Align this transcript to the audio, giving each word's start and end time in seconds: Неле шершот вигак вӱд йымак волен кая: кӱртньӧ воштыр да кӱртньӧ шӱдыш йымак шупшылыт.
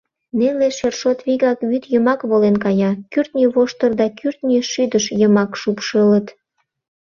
Неле 0.37 0.67
шершот 0.77 1.19
вигак 1.27 1.59
вӱд 1.69 1.83
йымак 1.93 2.21
волен 2.29 2.55
кая: 2.63 2.91
кӱртньӧ 3.11 3.45
воштыр 3.55 3.91
да 3.99 4.07
кӱртньӧ 4.19 4.59
шӱдыш 4.71 5.05
йымак 5.19 5.51
шупшылыт. 5.61 6.27